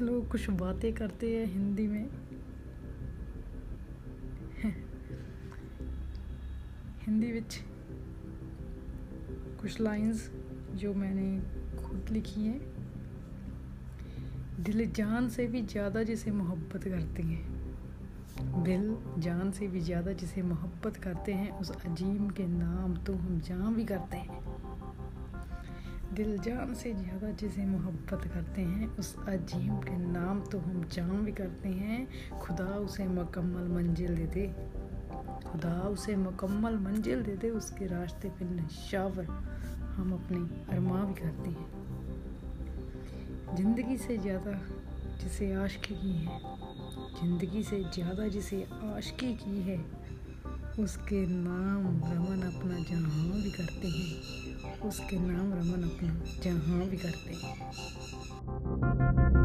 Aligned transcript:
लोग 0.00 0.28
कुछ 0.28 0.48
बातें 0.50 0.92
करते 0.92 1.36
हैं 1.36 1.46
हिंदी 1.46 1.86
में। 1.86 2.08
हिंदी 7.06 7.32
विच 7.32 7.58
कुछ 9.60 9.80
लाइंस 9.80 10.30
जो 10.74 10.92
मैंने 10.94 11.82
खुद 11.82 12.10
लिखी 12.10 12.44
हैं। 12.44 12.60
दिल 14.60 14.90
जान 14.92 15.28
से 15.28 15.46
भी 15.46 15.62
ज़्यादा 15.62 16.02
जिसे 16.02 16.30
मोहब्बत 16.30 16.84
करते 16.84 17.22
हैं। 17.22 18.62
दिल 18.64 18.96
जान 19.18 19.50
से 19.50 19.68
भी 19.68 19.80
ज़्यादा 19.80 20.12
जिसे 20.12 20.42
मोहब्बत 20.42 20.96
करते 20.96 21.32
हैं, 21.32 21.50
उस 21.52 21.70
अजीम 21.70 22.28
के 22.30 22.46
नाम 22.46 22.96
तो 22.96 23.14
हम 23.14 23.40
जान 23.40 23.74
भी 23.74 23.84
करते 23.84 24.16
हैं। 24.16 24.51
दिल 26.12 26.38
जान 26.38 26.72
से 26.74 26.92
ज़्यादा 26.94 27.28
जिसे 27.40 27.64
मोहब्बत 27.66 28.24
करते 28.34 28.62
हैं, 28.62 28.86
उस 28.96 29.14
अजीम 29.28 29.76
के 29.78 29.96
नाम 29.98 30.40
तो 30.44 30.58
हम 30.58 30.82
जान 30.92 31.24
भी 31.24 31.32
करते 31.32 31.68
हैं। 31.68 32.38
खुदा 32.40 32.64
उसे 32.78 33.06
मुकम्मल 33.08 33.68
मंजिल 33.68 34.16
दे 34.16 34.26
दे। 34.26 34.46
खुदा 35.44 35.72
उसे 35.88 36.16
मुकम्मल 36.16 36.76
मंजिल 36.78 37.22
दे 37.22 37.36
दे, 37.36 37.50
उसके 37.50 37.86
रास्ते 37.86 38.28
पे 38.28 38.44
नशावर 38.46 39.24
हम 39.94 40.12
अपने 40.12 40.38
अरमा 40.72 41.00
भी 41.04 41.14
करते 41.14 41.50
हैं। 41.50 41.68
ज़िंदगी 43.56 43.96
से 43.98 44.16
ज़्यादा 44.18 44.52
जिसे 45.22 45.52
आशकी 45.54 45.94
की 45.94 46.12
है, 46.12 46.38
ज़िंदगी 47.20 47.62
से 47.62 47.82
ज़्यादा 47.94 48.28
जिसे 48.28 48.62
आशकी 48.84 49.34
की 49.34 49.60
है, 49.62 49.78
उसके 50.78 51.26
नाम 51.26 51.82
रमन 52.04 52.42
अपना 52.48 52.76
जहाँ 52.84 53.31
करते 53.62 53.88
हैं। 53.88 54.80
उसके 54.80 55.18
नाम 55.18 55.52
रमन 55.52 55.88
अपना 55.88 56.24
जहाँ 56.42 56.86
भी 56.86 56.96
करते 56.96 57.34
हैं। 57.34 59.41